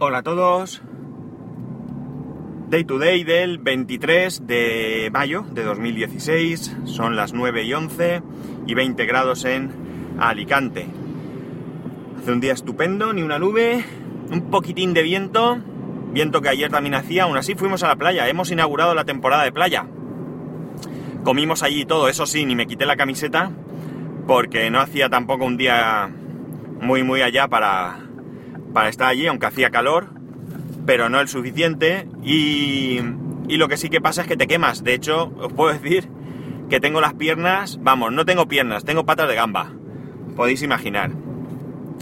[0.00, 0.80] Hola a todos.
[2.70, 6.76] Day to day del 23 de mayo de 2016.
[6.84, 8.22] Son las 9 y 11
[8.68, 9.72] y 20 grados en
[10.20, 10.86] Alicante.
[12.16, 13.84] Hace un día estupendo, ni una nube,
[14.30, 15.58] un poquitín de viento.
[16.12, 17.24] Viento que ayer también hacía.
[17.24, 18.28] Aún así fuimos a la playa.
[18.28, 19.84] Hemos inaugurado la temporada de playa.
[21.24, 23.50] Comimos allí todo, eso sí, ni me quité la camiseta
[24.28, 26.08] porque no hacía tampoco un día
[26.80, 28.07] muy muy allá para,
[28.72, 30.08] para estar allí, aunque hacía calor,
[30.86, 32.08] pero no el suficiente.
[32.22, 33.00] Y,
[33.48, 34.84] y lo que sí que pasa es que te quemas.
[34.84, 36.08] De hecho, os puedo decir
[36.68, 39.72] que tengo las piernas, vamos, no tengo piernas, tengo patas de gamba.
[40.36, 41.10] Podéis imaginar.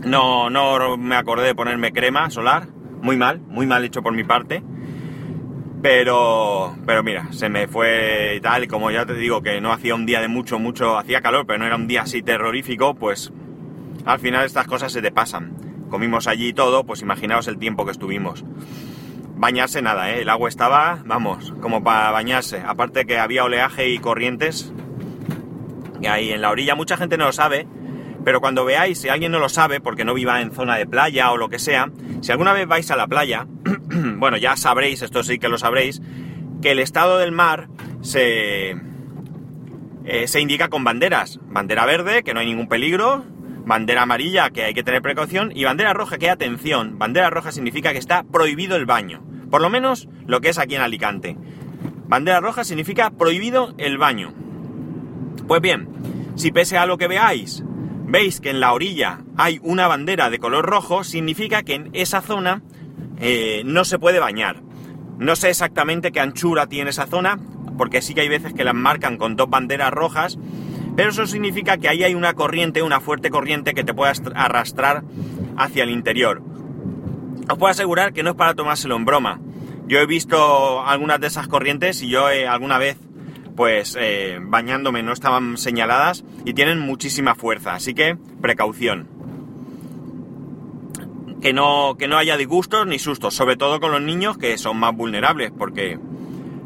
[0.05, 2.69] No, no me acordé de ponerme crema solar.
[3.01, 4.63] Muy mal, muy mal hecho por mi parte.
[5.83, 9.73] Pero, pero mira, se me fue y tal, y como ya te digo que no
[9.73, 12.95] hacía un día de mucho, mucho, hacía calor, pero no era un día así terrorífico,
[12.95, 13.33] pues
[14.05, 15.66] al final estas cosas se te pasan.
[15.91, 18.45] Comimos allí todo, pues imaginaos el tiempo que estuvimos.
[19.37, 20.23] Bañarse nada, ¿eh?
[20.23, 22.63] el agua estaba, vamos, como para bañarse.
[22.67, 24.73] Aparte que había oleaje y corrientes
[26.01, 26.75] y ahí en la orilla.
[26.75, 27.67] Mucha gente no lo sabe,
[28.25, 31.31] pero cuando veáis, si alguien no lo sabe, porque no viva en zona de playa
[31.31, 31.91] o lo que sea,
[32.21, 33.47] si alguna vez vais a la playa,
[33.91, 36.03] bueno, ya sabréis, esto sí que lo sabréis,
[36.63, 37.69] que el estado del mar
[38.01, 38.71] se,
[40.05, 41.39] eh, se indica con banderas.
[41.49, 43.25] Bandera verde, que no hay ningún peligro,
[43.67, 47.93] bandera amarilla, que hay que tener precaución, y bandera roja, que atención, bandera roja significa
[47.93, 49.23] que está prohibido el baño.
[49.51, 51.37] Por lo menos lo que es aquí en Alicante.
[52.07, 54.33] Bandera roja significa prohibido el baño.
[55.49, 55.89] Pues bien,
[56.37, 57.65] si pese a lo que veáis,
[58.07, 62.23] veis que en la orilla hay una bandera de color rojo, significa que en esa
[62.23, 62.63] zona
[63.19, 64.63] eh, no se puede bañar.
[65.19, 67.39] No sé exactamente qué anchura tiene esa zona,
[67.77, 70.39] porque sí que hay veces que las marcan con dos banderas rojas,
[70.97, 75.05] pero eso significa que ahí hay una corriente, una fuerte corriente que te puede arrastrar
[75.59, 76.43] hacia el interior.
[77.49, 79.39] Os puedo asegurar que no es para tomárselo en broma.
[79.87, 82.97] Yo he visto algunas de esas corrientes y yo alguna vez,
[83.55, 89.07] pues eh, bañándome, no estaban señaladas y tienen muchísima fuerza, así que precaución.
[91.43, 94.79] Que no, que no haya disgustos ni sustos, sobre todo con los niños que son
[94.79, 95.99] más vulnerables porque,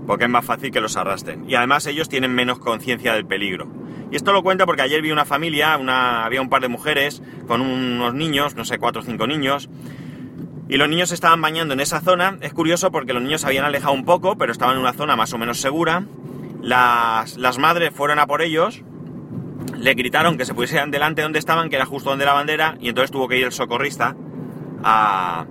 [0.06, 1.50] porque es más fácil que los arrastren.
[1.50, 3.68] Y además ellos tienen menos conciencia del peligro.
[4.10, 7.22] Y esto lo cuento porque ayer vi una familia, una, había un par de mujeres
[7.46, 9.68] con unos niños, no sé, cuatro o cinco niños,
[10.68, 12.38] y los niños estaban bañando en esa zona.
[12.40, 15.16] Es curioso porque los niños se habían alejado un poco, pero estaban en una zona
[15.16, 16.04] más o menos segura.
[16.62, 18.82] Las, las madres fueron a por ellos,
[19.76, 22.88] le gritaron que se pusieran delante donde estaban, que era justo donde la bandera, y
[22.88, 24.14] entonces tuvo que ir el socorrista
[24.84, 25.46] a,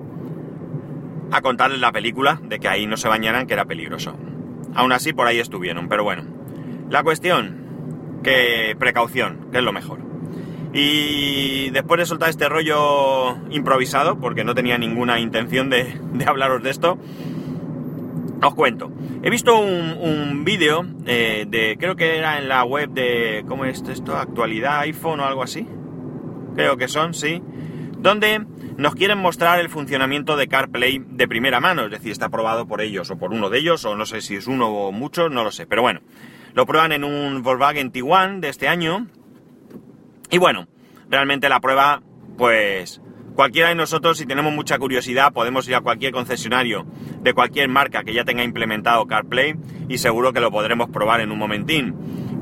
[1.31, 4.16] a contarles la película de que ahí no se bañaran, que era peligroso.
[4.74, 6.24] Aún así, por ahí estuvieron, pero bueno.
[6.90, 7.69] La cuestión,
[8.24, 10.00] que precaución, que es lo mejor.
[10.74, 16.69] Y después de soltar este rollo improvisado, porque no tenía ninguna intención de, hablaros de
[16.69, 16.97] esto,
[18.41, 18.91] os cuento.
[19.24, 23.84] He visto un, vídeo eh, de, creo que era en la web de, ¿cómo es
[23.90, 24.16] esto?
[24.16, 25.68] Actualidad iPhone o algo así.
[26.56, 27.41] Creo que son, sí.
[27.97, 28.46] Donde
[28.78, 32.80] nos quieren mostrar el funcionamiento de CarPlay de primera mano, es decir, está aprobado por
[32.80, 35.44] ellos o por uno de ellos, o no sé si es uno o muchos, no
[35.44, 36.00] lo sé, pero bueno.
[36.54, 39.08] Lo prueban en un Volkswagen Tiguan de este año.
[40.30, 40.68] Y bueno,
[41.10, 42.02] realmente la prueba,
[42.38, 43.02] pues
[43.36, 46.86] cualquiera de nosotros, si tenemos mucha curiosidad, podemos ir a cualquier concesionario
[47.22, 49.56] de cualquier marca que ya tenga implementado CarPlay
[49.88, 51.96] y seguro que lo podremos probar en un momentín.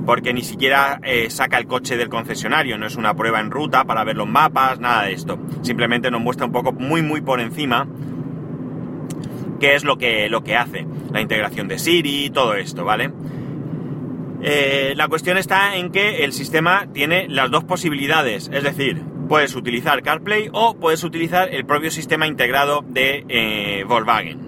[0.06, 3.84] Porque ni siquiera eh, saca el coche del concesionario, no es una prueba en ruta
[3.84, 5.38] para ver los mapas, nada de esto.
[5.62, 7.88] Simplemente nos muestra un poco muy muy por encima
[9.60, 10.88] qué es lo que, lo que hace.
[11.12, 13.12] La integración de Siri, todo esto, ¿vale?
[14.42, 19.56] Eh, la cuestión está en que el sistema tiene las dos posibilidades, es decir, puedes
[19.56, 24.40] utilizar CarPlay o puedes utilizar el propio sistema integrado de eh, Volkswagen.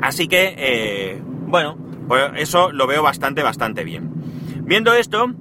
[0.00, 1.76] Así que, eh, bueno,
[2.06, 4.10] pues eso lo veo bastante, bastante bien.
[4.62, 5.32] Viendo esto,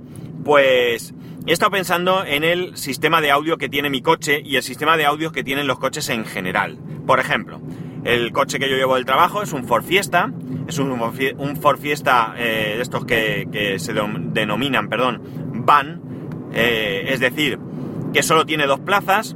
[0.44, 1.14] pues
[1.46, 4.98] he estado pensando en el sistema de audio que tiene mi coche y el sistema
[4.98, 6.78] de audio que tienen los coches en general.
[7.06, 7.62] Por ejemplo,
[8.08, 10.32] el coche que yo llevo del trabajo es un Ford Fiesta,
[10.66, 15.22] es un, un Ford Fiesta eh, de estos que, se denominan, perdón,
[15.66, 16.02] van,
[16.54, 17.60] eh, es decir,
[18.14, 19.36] que solo tiene dos plazas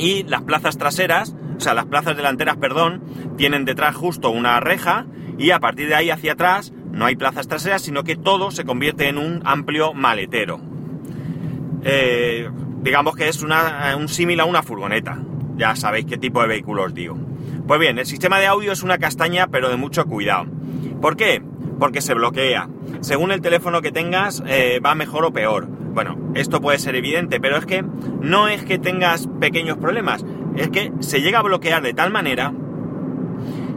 [0.00, 3.04] y las plazas traseras, o sea, las plazas delanteras, perdón,
[3.36, 5.06] tienen detrás justo una reja
[5.38, 8.64] y a partir de ahí hacia atrás no hay plazas traseras, sino que todo se
[8.64, 10.60] convierte en un amplio maletero.
[11.84, 12.50] Eh,
[12.82, 15.20] digamos que es un símil a una furgoneta.
[15.56, 17.16] Ya sabéis qué tipo de vehículo os digo.
[17.66, 20.46] Pues bien, el sistema de audio es una castaña, pero de mucho cuidado.
[21.00, 21.42] ¿Por qué?
[21.80, 22.68] Porque se bloquea.
[23.00, 25.66] Según el teléfono que tengas, eh, va mejor o peor.
[25.66, 27.82] Bueno, esto puede ser evidente, pero es que
[28.20, 30.24] no es que tengas pequeños problemas,
[30.54, 32.52] es que se llega a bloquear de tal manera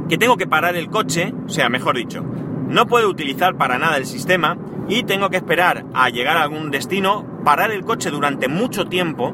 [0.08, 2.24] que tengo que parar el coche, o sea, mejor dicho,
[2.68, 4.58] no puedo utilizar para nada el sistema
[4.88, 9.32] y tengo que esperar a llegar a algún destino, parar el coche durante mucho tiempo,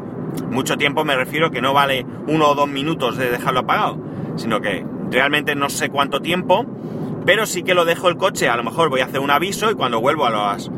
[0.52, 4.05] mucho tiempo me refiero que no vale uno o dos minutos de dejarlo apagado,
[4.36, 6.66] sino que realmente no sé cuánto tiempo,
[7.26, 9.72] pero sí que lo dejo el coche, a lo mejor voy a hacer un aviso
[9.72, 10.70] y cuando vuelvo a las,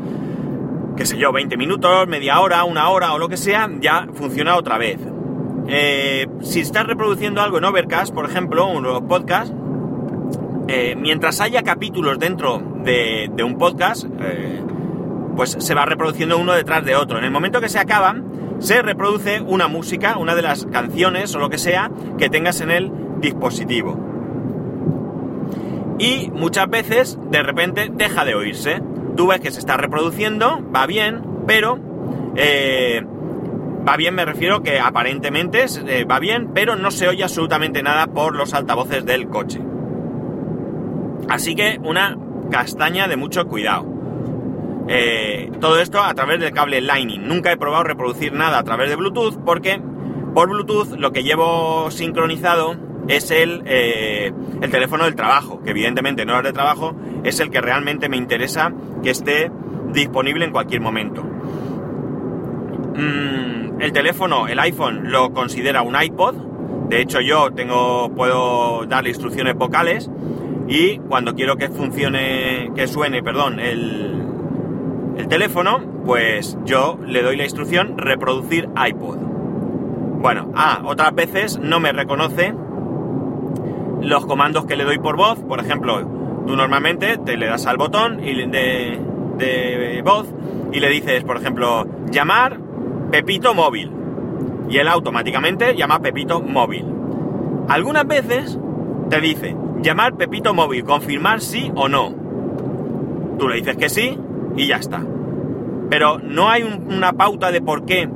[0.96, 4.56] qué sé yo, 20 minutos, media hora, una hora o lo que sea, ya funciona
[4.56, 4.98] otra vez.
[5.68, 9.52] Eh, si estás reproduciendo algo en Overcast, por ejemplo, un podcast,
[10.66, 14.62] eh, mientras haya capítulos dentro de, un podcast, eh,
[15.36, 17.18] pues se va reproduciendo uno detrás de otro.
[17.18, 21.38] En el momento que se acaban, se reproduce una música, una de las canciones o
[21.38, 22.90] lo que sea que tengas en el
[23.20, 23.98] dispositivo.
[25.98, 28.80] Y muchas veces, de repente, deja de oírse.
[29.16, 31.78] Tú ves que se está reproduciendo, va bien, pero...
[32.36, 33.02] Eh,
[33.86, 35.66] va bien, me refiero que aparentemente
[36.08, 39.60] va bien, pero no se oye absolutamente nada por los altavoces del coche.
[41.28, 42.16] Así que una
[42.50, 43.86] castaña de mucho cuidado.
[44.88, 47.26] Eh, todo esto a través del cable Lightning.
[47.26, 49.80] Nunca he probado reproducir nada a través de Bluetooth porque
[50.34, 52.76] por Bluetooth lo que llevo sincronizado
[53.08, 56.94] es el, eh, el teléfono del trabajo, que evidentemente no es de trabajo,
[57.24, 58.72] es el que realmente me interesa
[59.02, 59.50] que esté
[59.92, 61.22] disponible en cualquier momento.
[62.94, 66.34] Mm, el teléfono, el iPhone, lo considera un iPod.
[66.88, 70.10] De hecho, yo tengo, puedo darle instrucciones vocales
[70.68, 74.22] y cuando quiero que funcione, que suene, perdón, el,
[75.16, 79.16] el teléfono, pues yo le doy la instrucción reproducir iPod.
[80.20, 82.52] Bueno, ah, otras veces no me reconoce
[84.02, 85.38] los comandos que le doy por voz.
[85.40, 86.00] Por ejemplo,
[86.46, 89.00] tú normalmente te le das al botón de,
[89.38, 90.26] de voz
[90.72, 92.58] y le dices, por ejemplo, llamar
[93.10, 93.90] Pepito móvil.
[94.68, 96.84] Y él automáticamente llama Pepito móvil.
[97.68, 98.58] Algunas veces
[99.08, 102.12] te dice, Llamar Pepito Móvil, confirmar sí o no.
[103.38, 104.18] Tú le dices que sí
[104.56, 105.04] y ya está.
[105.88, 108.08] Pero no hay una pauta de por qué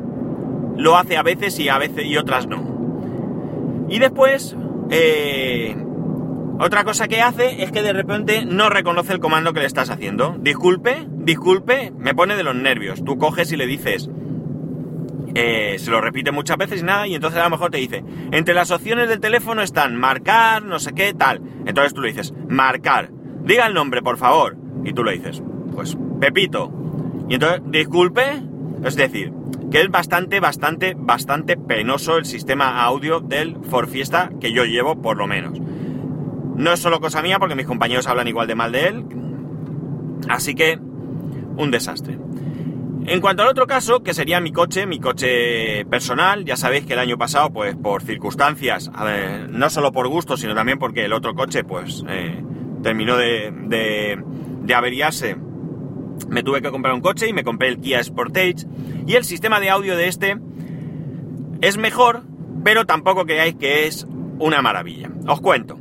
[0.76, 3.86] lo hace a veces y a veces y otras no.
[3.88, 4.56] Y después,
[4.94, 5.74] eh,
[6.60, 9.88] otra cosa que hace es que de repente no reconoce el comando que le estás
[9.88, 10.36] haciendo.
[10.38, 13.02] Disculpe, disculpe, me pone de los nervios.
[13.02, 14.10] Tú coges y le dices,
[15.34, 18.04] eh, se lo repite muchas veces y nada, y entonces a lo mejor te dice,
[18.32, 21.40] entre las opciones del teléfono están marcar, no sé qué, tal.
[21.64, 23.10] Entonces tú le dices, marcar,
[23.44, 24.58] diga el nombre, por favor.
[24.84, 25.42] Y tú le dices,
[25.74, 26.70] pues Pepito.
[27.30, 28.42] Y entonces, disculpe,
[28.84, 29.32] es decir,
[29.72, 35.00] que es bastante, bastante, bastante penoso el sistema audio del For Fiesta que yo llevo,
[35.00, 35.58] por lo menos.
[35.58, 39.04] No es solo cosa mía, porque mis compañeros hablan igual de mal de él.
[40.28, 40.78] Así que,
[41.56, 42.18] un desastre.
[43.06, 46.92] En cuanto al otro caso, que sería mi coche, mi coche personal, ya sabéis que
[46.92, 48.90] el año pasado, pues por circunstancias,
[49.48, 52.44] no solo por gusto, sino también porque el otro coche, pues, eh,
[52.82, 54.18] terminó de,
[54.62, 55.36] de, averiarse,
[56.28, 58.66] me tuve que comprar un coche y me compré el Kia Sportage.
[59.06, 60.36] Y el sistema de audio de este
[61.60, 62.22] es mejor,
[62.64, 64.06] pero tampoco creáis que es
[64.38, 65.10] una maravilla.
[65.26, 65.78] Os cuento.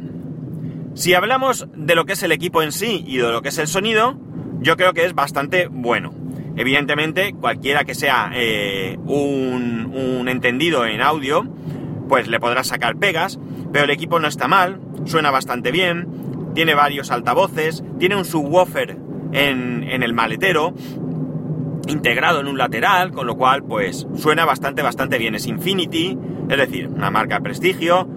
[0.93, 3.57] Si hablamos de lo que es el equipo en sí y de lo que es
[3.57, 4.19] el sonido,
[4.59, 6.13] yo creo que es bastante bueno.
[6.57, 11.47] Evidentemente, cualquiera que sea eh, un, entendido en audio,
[12.07, 13.39] pues le podrá sacar pegas,
[13.71, 16.07] pero el equipo no está mal, suena bastante bien,
[16.53, 18.97] tiene varios altavoces, tiene un subwoofer
[19.31, 20.73] en, el maletero,
[21.87, 25.35] integrado en un lateral, con lo cual pues suena bastante, bastante bien.
[25.35, 26.17] Es Infinity,
[26.49, 28.07] es decir, una marca de prestigio.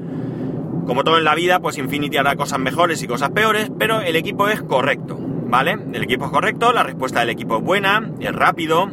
[0.86, 4.16] Como todo en la vida, pues Infinity hará cosas mejores y cosas peores, pero el
[4.16, 5.18] equipo es correcto.
[5.54, 5.78] ¿vale?
[5.92, 8.90] El equipo es correcto, la respuesta del equipo es buena, es rápido,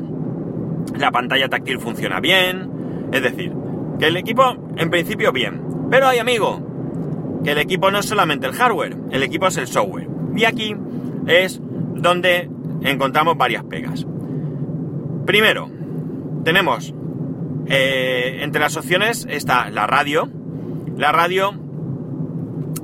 [0.95, 3.51] la pantalla táctil funciona bien, es decir,
[3.99, 5.61] que el equipo en principio bien.
[5.89, 9.65] Pero hay amigo, que el equipo no es solamente el hardware, el equipo es el
[9.67, 10.07] software.
[10.35, 10.75] Y aquí
[11.25, 11.59] es
[12.01, 12.49] donde
[12.81, 14.05] encontramos varias pegas.
[15.25, 15.69] Primero,
[16.43, 16.93] tenemos
[17.67, 20.29] eh, entre las opciones está la radio.
[20.97, 21.53] La radio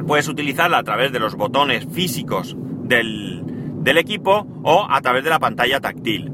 [0.08, 3.44] puedes utilizarla a través de los botones físicos del,
[3.84, 6.32] del equipo o a través de la pantalla táctil.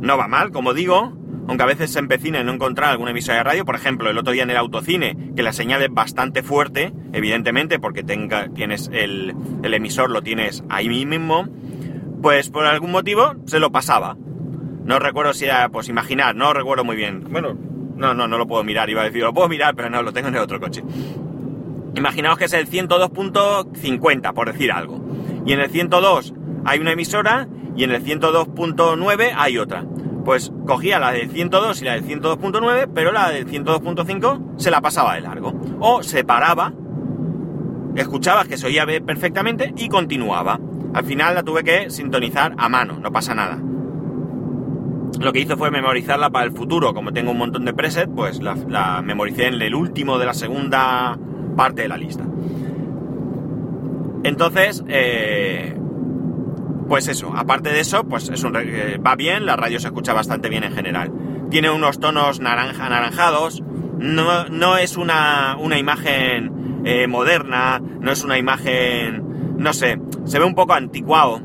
[0.00, 3.38] No va mal, como digo, aunque a veces se empecina en no encontrar alguna emisora
[3.38, 6.42] de radio, por ejemplo, el otro día en el autocine, que la señal es bastante
[6.42, 11.48] fuerte, evidentemente, porque tenga, tienes el, emisor, lo tienes ahí mismo,
[12.22, 14.16] pues por algún motivo se lo pasaba.
[14.84, 17.24] No recuerdo si era, pues imaginar, no recuerdo muy bien.
[17.30, 17.54] Bueno,
[17.96, 20.12] no, no, no lo puedo mirar, iba a decir, lo puedo mirar, pero no, lo
[20.12, 20.82] tengo en el otro coche.
[21.94, 25.00] Imaginaos que es el 102.50, por decir algo.
[25.44, 26.34] Y en el 102
[26.64, 29.84] hay una emisora y en el 102.9 hay otra.
[30.24, 34.80] pues cogía la del 102 y la del 102.9, pero la del 102.5 se la
[34.82, 35.54] pasaba de largo.
[35.80, 36.72] O se paraba,
[37.96, 40.60] escuchabas que se oía perfectamente y continuaba.
[40.94, 43.58] Al final la tuve que sintonizar a mano, no pasa nada.
[45.20, 46.94] Lo que hice fue memorizarla para el futuro.
[46.94, 51.18] Como tengo un montón de presets, pues la, memoricé en el último de la segunda
[51.56, 52.24] parte de la lista.
[54.22, 55.76] Entonces, eh,
[56.88, 60.12] pues eso, aparte de eso, pues es un, eh, va bien, la radio se escucha
[60.12, 61.12] bastante bien en general.
[61.50, 63.62] Tiene unos tonos naranja, anaranjados,
[63.98, 70.38] no, no es una, una imagen eh, moderna, no es una imagen, no sé, se
[70.38, 71.40] ve un poco anticuado.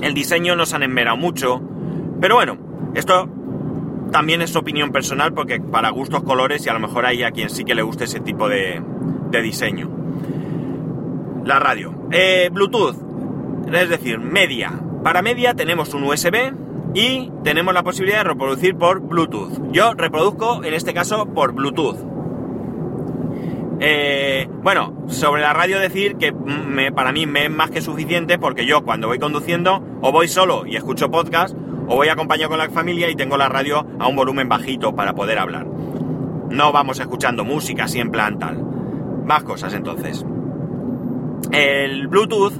[0.00, 1.60] El diseño no se han enmerado mucho,
[2.20, 2.56] pero bueno,
[2.94, 3.28] esto
[4.10, 7.50] también es opinión personal porque para gustos colores y a lo mejor hay a quien
[7.50, 8.82] sí que le guste ese tipo de,
[9.30, 9.90] de diseño.
[11.44, 12.08] La radio.
[12.10, 13.06] Eh, Bluetooth
[13.72, 14.72] es decir, media.
[15.02, 16.52] Para media tenemos un USB
[16.94, 19.72] y tenemos la posibilidad de reproducir por Bluetooth.
[19.72, 22.15] Yo reproduzco en este caso por Bluetooth.
[23.78, 26.32] Eh, bueno, sobre la radio decir que
[26.94, 30.66] para mí me es más que suficiente porque yo cuando voy conduciendo o voy solo
[30.66, 31.54] y escucho podcast
[31.88, 35.14] o voy acompañado con la familia y tengo la radio a un volumen bajito para
[35.14, 35.66] poder hablar.
[36.50, 38.62] No vamos escuchando música así en plan tal.
[39.24, 40.24] Más cosas entonces.
[41.52, 42.54] El Bluetooth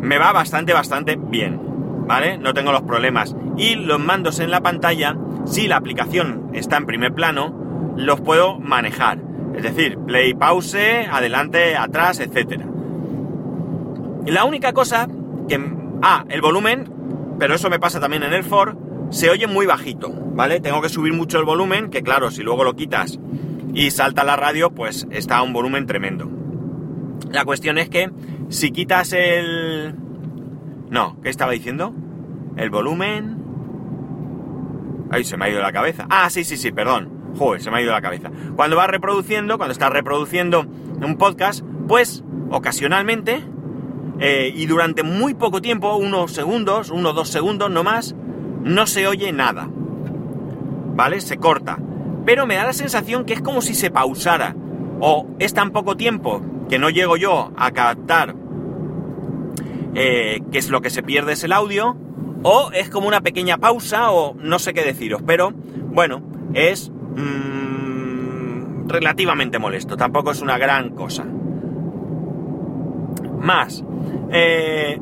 [0.00, 1.60] me va bastante, bastante bien,
[2.06, 2.38] ¿vale?
[2.38, 3.36] No tengo los problemas.
[3.56, 8.58] Y los mandos en la pantalla, si la aplicación está en primer plano, los puedo
[8.58, 9.18] manejar.
[9.54, 12.62] Es decir, play, pause, adelante, atrás, etc.
[14.26, 15.08] La única cosa
[15.48, 15.60] que...
[16.02, 16.90] Ah, el volumen,
[17.38, 18.76] pero eso me pasa también en el Ford,
[19.10, 20.60] se oye muy bajito, ¿vale?
[20.60, 23.20] Tengo que subir mucho el volumen, que claro, si luego lo quitas
[23.74, 26.28] y salta la radio, pues está un volumen tremendo.
[27.30, 28.10] La cuestión es que
[28.48, 29.94] si quitas el...
[30.90, 31.94] No, ¿qué estaba diciendo?
[32.56, 33.38] El volumen...
[35.10, 36.06] Ay, se me ha ido la cabeza.
[36.10, 37.21] Ah, sí, sí, sí, perdón.
[37.38, 38.30] Joder, se me ha ido la cabeza.
[38.56, 43.42] Cuando vas reproduciendo, cuando estás reproduciendo un podcast, pues ocasionalmente
[44.20, 48.14] eh, y durante muy poco tiempo, unos segundos, unos dos segundos no más,
[48.62, 49.68] no se oye nada.
[50.94, 51.20] ¿Vale?
[51.20, 51.78] Se corta.
[52.24, 54.54] Pero me da la sensación que es como si se pausara.
[55.00, 58.36] O es tan poco tiempo que no llego yo a captar
[59.94, 61.96] eh, que es lo que se pierde es el audio,
[62.42, 66.22] o es como una pequeña pausa, o no sé qué deciros, pero bueno,
[66.54, 71.24] es mm, relativamente molesto, tampoco es una gran cosa.
[73.40, 73.84] Más.
[74.30, 74.98] Eh,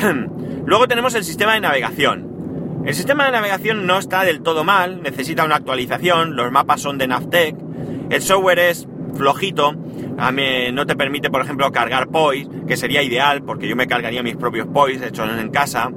[0.66, 2.82] luego tenemos el sistema de navegación.
[2.84, 6.96] El sistema de navegación no está del todo mal, necesita una actualización, los mapas son
[6.96, 7.54] de Navtec,
[8.08, 9.74] el software es flojito,
[10.72, 14.36] no te permite, por ejemplo, cargar POIs, que sería ideal porque yo me cargaría mis
[14.36, 15.90] propios POIs hechos en casa.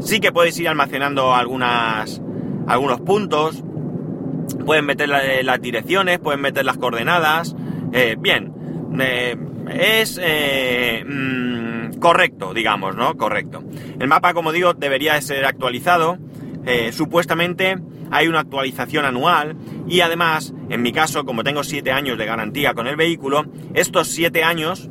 [0.00, 2.20] Sí que puedes ir almacenando algunas,
[2.66, 3.64] algunos puntos,
[4.64, 7.54] pueden meter las direcciones, pueden meter las coordenadas.
[7.92, 8.52] Eh, bien,
[9.00, 9.36] eh,
[9.70, 13.16] es eh, mm, correcto, digamos, ¿no?
[13.16, 13.62] Correcto.
[13.98, 16.18] El mapa, como digo, debería ser actualizado.
[16.92, 17.76] supuestamente
[18.10, 19.56] hay una actualización anual
[19.88, 24.08] y además, en mi caso, como tengo 7 años de garantía con el vehículo, estos
[24.08, 24.90] 7 años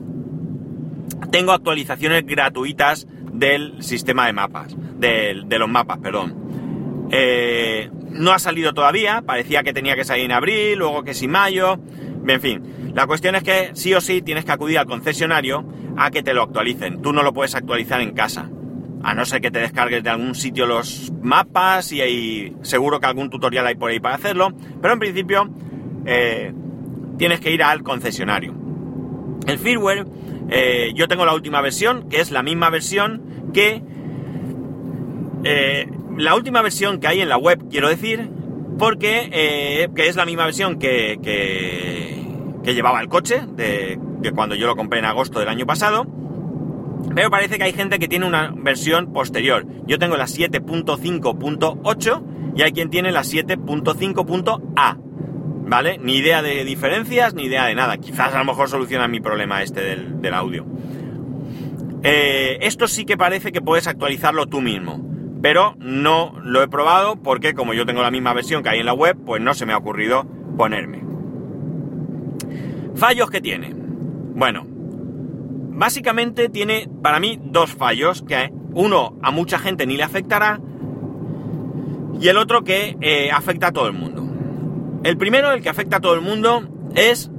[1.31, 7.07] tengo actualizaciones gratuitas del sistema de mapas, de, los mapas, perdón.
[7.11, 11.27] Eh, no ha salido todavía, parecía que tenía que salir en abril, luego que sí
[11.27, 11.79] mayo,
[12.27, 12.91] en fin.
[12.93, 15.65] La cuestión es que sí o sí tienes que acudir al concesionario
[15.97, 17.01] a que te lo actualicen.
[17.01, 18.49] Tú no lo puedes actualizar en casa
[19.03, 23.05] a no ser que te descargues de algún sitio los mapas y hay seguro que
[23.05, 25.49] algún tutorial hay por ahí para hacerlo, pero en principio
[26.05, 26.53] eh,
[27.17, 28.53] tienes que ir al concesionario.
[29.45, 30.05] El firmware,
[30.49, 33.81] eh, yo tengo la última versión, que es la misma versión que
[35.43, 35.87] eh,
[36.17, 38.29] la última versión que hay en la web, quiero decir,
[38.77, 44.67] porque que es la misma versión que, que, llevaba el coche, de, de cuando yo
[44.67, 46.05] lo compré en agosto del año pasado
[47.15, 49.65] pero parece que hay gente que tiene una versión posterior.
[49.87, 52.23] Yo tengo la 7.5.8
[52.55, 54.97] y hay quien tiene la 7.5.a.
[55.69, 55.97] ¿Vale?
[55.97, 57.97] Ni idea de diferencias, ni idea de nada.
[57.97, 60.65] Quizás a lo mejor soluciona mi problema este del, audio.
[62.03, 65.06] Eh, esto sí que parece que puedes actualizarlo tú mismo.
[65.41, 68.85] Pero no lo he probado porque como yo tengo la misma versión que hay en
[68.85, 70.25] la web, pues no se me ha ocurrido
[70.57, 71.03] ponerme.
[72.95, 73.73] Fallos que tiene.
[73.75, 74.65] Bueno,
[75.77, 80.59] Básicamente tiene para mí dos fallos, que uno a mucha gente ni le afectará
[82.19, 84.27] y el otro que eh, afecta a todo el mundo.
[85.03, 87.29] El primero, el que afecta a todo el mundo, es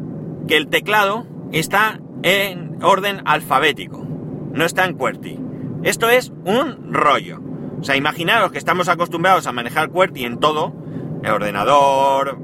[0.46, 4.06] que el teclado está en orden alfabético,
[4.52, 5.40] no está en QWERTY.
[5.82, 7.40] Esto es un rollo.
[7.80, 10.74] O sea, imaginaros que estamos acostumbrados a manejar QWERTY en todo,
[11.22, 12.38] el ordenador,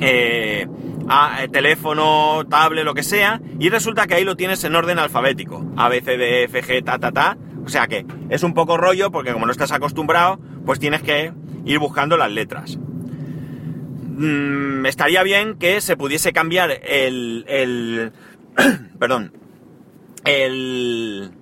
[0.00, 0.66] eh,
[1.08, 5.64] a, teléfono, tablet, lo que sea, y resulta que ahí lo tienes en orden alfabético.
[5.76, 7.36] A, B, C, D, F, G, ta, ta, ta.
[7.64, 11.32] O sea que es un poco rollo porque como no estás acostumbrado, pues tienes que
[11.64, 12.76] ir buscando las letras.
[12.76, 17.44] Mm, estaría bien que se pudiese cambiar el...
[17.48, 18.12] el
[18.98, 19.32] perdón.
[20.24, 21.32] El,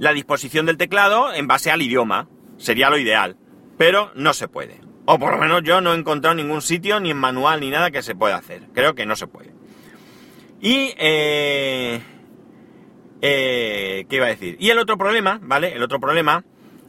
[0.00, 2.26] la disposición del teclado en base al idioma.
[2.56, 3.36] Sería lo ideal.
[3.78, 4.80] Pero no se puede.
[5.04, 7.90] O por lo menos yo no he encontrado ningún sitio, ni en manual, ni nada
[7.90, 8.62] que se pueda hacer.
[8.74, 9.52] Creo que no se puede.
[10.60, 10.94] Y...
[10.98, 12.00] Eh,
[13.22, 14.56] eh, ¿Qué iba a decir?
[14.58, 15.74] Y el otro problema, ¿vale?
[15.74, 16.44] El otro problema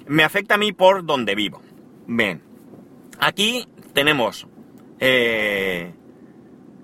[0.08, 1.62] me afecta a mí por donde vivo.
[2.08, 2.42] Bien.
[3.20, 4.48] Aquí tenemos
[5.02, 5.92] eh,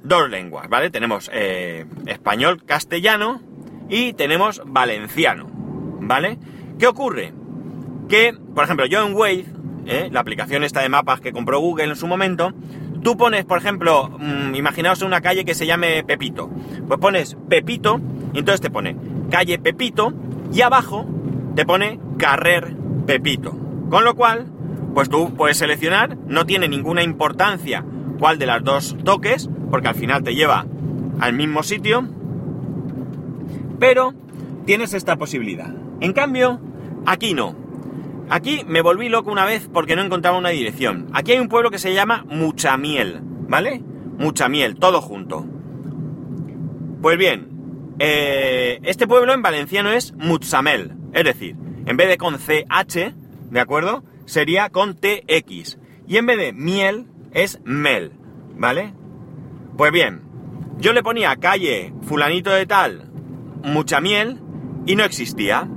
[0.03, 0.89] dos lenguas, ¿vale?
[0.89, 3.41] Tenemos eh, español, castellano
[3.89, 5.49] y tenemos valenciano,
[6.07, 6.39] ¿vale?
[6.79, 7.33] ¿Qué ocurre?
[8.09, 9.45] Que, por ejemplo, yo en Wave,
[9.85, 10.09] ¿eh?
[10.11, 12.53] la aplicación esta de mapas que compró Google en su momento,
[13.01, 16.49] tú pones, por ejemplo, mmm, imaginaos una calle que se llame Pepito.
[16.87, 17.99] Pues pones Pepito
[18.33, 18.95] y entonces te pone
[19.29, 20.13] calle Pepito
[20.53, 21.05] y abajo
[21.55, 23.55] te pone carrer Pepito.
[23.89, 24.47] Con lo cual,
[24.93, 27.83] pues tú puedes seleccionar, no tiene ninguna importancia
[28.19, 30.65] cuál de las dos toques, porque al final te lleva
[31.19, 32.07] al mismo sitio,
[33.79, 34.13] pero
[34.65, 35.73] tienes esta posibilidad.
[35.99, 36.59] En cambio,
[37.05, 37.55] aquí no.
[38.29, 41.07] Aquí me volví loco una vez porque no encontraba una dirección.
[41.13, 43.81] Aquí hay un pueblo que se llama Muchamiel, ¿vale?
[44.17, 45.45] Muchamiel, todo junto.
[47.01, 52.37] Pues bien, eh, este pueblo en valenciano es Mutzamel, es decir, en vez de con
[52.37, 53.13] CH,
[53.49, 54.03] ¿de acuerdo?
[54.25, 55.77] Sería con TX.
[56.07, 58.11] Y en vez de miel, es Mel,
[58.55, 58.93] ¿vale?
[59.77, 60.21] Pues bien,
[60.79, 63.09] yo le ponía calle fulanito de tal,
[63.63, 64.41] mucha miel,
[64.85, 65.69] y no existía.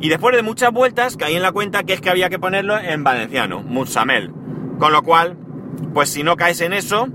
[0.00, 2.78] Y después de muchas vueltas caí en la cuenta que es que había que ponerlo
[2.78, 4.32] en valenciano, Musamel.
[4.78, 5.36] Con lo cual,
[5.92, 7.08] pues si no caes en eso,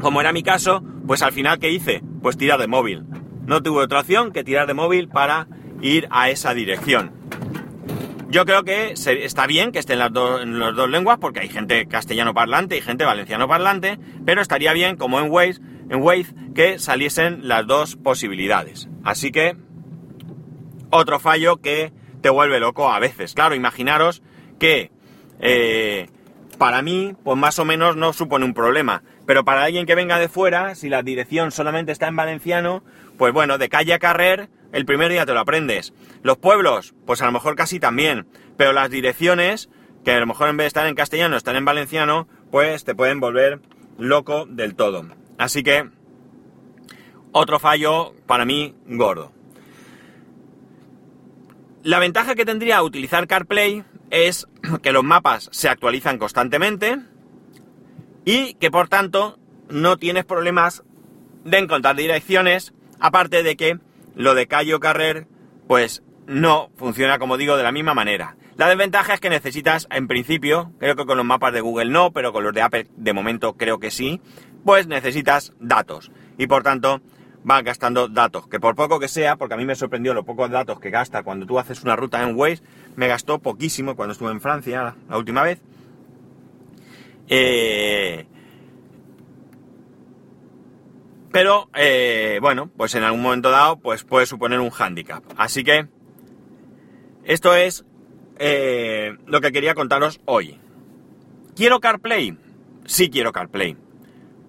[0.00, 2.02] como era mi caso, pues al final ¿qué hice?
[2.20, 3.04] Pues tirar de móvil.
[3.46, 5.48] No tuve otra opción que tirar de móvil para
[5.80, 7.12] ir a esa dirección.
[8.28, 11.86] Yo creo que está bien que estén las, en las dos lenguas porque hay gente
[11.86, 16.78] castellano parlante y gente valenciano parlante, pero estaría bien, como en Waze, en Waze, que
[16.78, 18.88] saliesen las dos posibilidades.
[19.04, 19.56] Así que,
[20.92, 23.34] otro fallo que te vuelve loco a veces.
[23.34, 24.22] Claro, imaginaros
[24.58, 24.92] que
[25.40, 26.06] eh,
[26.58, 29.02] para mí, pues más o menos no supone un problema.
[29.26, 32.84] Pero para alguien que venga de fuera, si la dirección solamente está en valenciano,
[33.18, 35.92] pues bueno, de calle a carrer, el primer día te lo aprendes.
[36.22, 38.26] Los pueblos, pues a lo mejor casi también,
[38.56, 39.70] pero las direcciones,
[40.04, 42.94] que a lo mejor en vez de estar en castellano están en valenciano, pues te
[42.94, 43.60] pueden volver
[43.98, 45.04] loco del todo.
[45.38, 45.88] Así que,
[47.32, 49.32] otro fallo para mí gordo.
[51.84, 54.46] La ventaja que tendría utilizar CarPlay es
[54.82, 56.98] que los mapas se actualizan constantemente
[58.24, 60.84] y que por tanto no tienes problemas
[61.44, 63.80] de encontrar direcciones, aparte de que
[64.14, 65.26] lo de Cayo Carrer,
[65.66, 68.36] pues no funciona, como digo, de la misma manera.
[68.56, 72.12] La desventaja es que necesitas, en principio, creo que con los mapas de Google no,
[72.12, 74.20] pero con los de Apple de momento creo que sí,
[74.64, 76.12] pues necesitas datos.
[76.38, 77.00] Y por tanto,
[77.44, 80.50] vas gastando datos, que por poco que sea, porque a mí me sorprendió los pocos
[80.50, 82.62] datos que gasta cuando tú haces una ruta en Waze,
[82.96, 85.60] me gastó poquísimo cuando estuve en Francia la última vez.
[87.28, 88.26] Eh,
[91.32, 95.24] pero, eh, bueno, pues en algún momento dado, pues puede suponer un hándicap.
[95.36, 95.88] Así que,
[97.24, 97.84] esto es
[98.38, 100.58] eh, lo que quería contaros hoy.
[101.56, 102.36] ¿Quiero CarPlay?
[102.84, 103.76] Sí quiero CarPlay.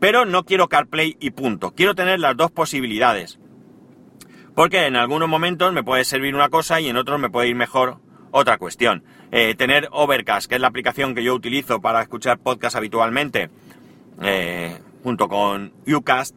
[0.03, 1.71] Pero no quiero CarPlay y punto.
[1.71, 3.39] Quiero tener las dos posibilidades.
[4.53, 7.55] Porque en algunos momentos me puede servir una cosa y en otros me puede ir
[7.55, 7.99] mejor
[8.31, 9.05] otra cuestión.
[9.31, 13.49] Eh, tener Overcast, que es la aplicación que yo utilizo para escuchar podcast habitualmente,
[14.21, 16.35] eh, junto con Ucast,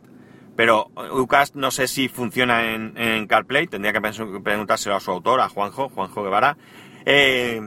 [0.55, 4.01] pero Ucast no sé si funciona en, CarPlay, tendría que
[4.45, 6.57] preguntárselo a su autor, a Juanjo, Juanjo Guevara.
[7.05, 7.61] Eh,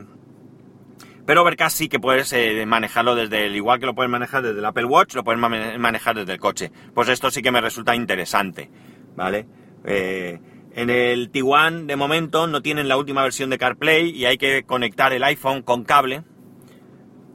[1.30, 4.58] pero Overcast sí que puedes eh, manejarlo desde el, igual que lo puedes manejar desde
[4.58, 6.72] el Apple Watch, lo puedes manejar desde el coche.
[6.96, 8.72] Pues esto sí que me resulta interesante,
[9.15, 9.46] ¿vale?
[9.86, 10.39] Eh,
[10.74, 14.63] en el Tiguan de momento no tienen la última versión de CarPlay y hay que
[14.63, 16.24] conectar el iPhone con cable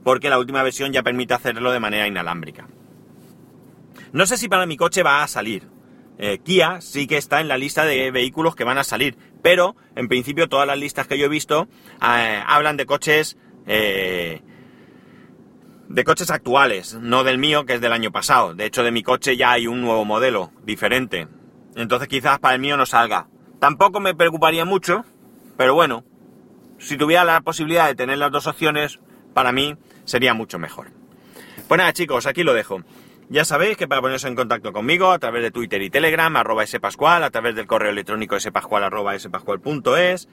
[0.02, 2.66] porque la última versión ya permite hacerlo de manera inalámbrica.
[4.10, 5.68] No sé si para mi coche va a salir.
[6.18, 9.76] Eh, Kia sí que está en la lista de vehículos que van a salir, pero
[9.94, 11.68] en principio todas las listas que yo he visto
[12.00, 14.42] hablan de coches eh,
[15.88, 18.54] de coches actuales, no del mío que es del año pasado.
[18.54, 21.28] De hecho de mi coche ya hay un nuevo modelo diferente,
[21.76, 23.28] entonces quizás para el mío no salga.
[23.60, 25.04] Tampoco me preocuparía mucho,
[25.56, 26.04] pero bueno,
[26.78, 29.00] si tuviera la posibilidad de tener las dos opciones,
[29.32, 30.90] para mí sería mucho mejor.
[31.68, 32.82] Pues nada, chicos, aquí lo dejo.
[33.30, 36.66] Ya sabéis que para poneros en contacto conmigo a través de Twitter y Telegram, arroba
[36.66, 40.28] spascual, a través del correo electrónico spascual, arroba spascual.es.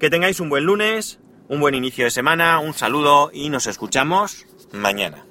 [0.00, 4.46] Que tengáis un buen lunes, un buen inicio de semana, un saludo y nos escuchamos
[4.72, 5.24] mañana.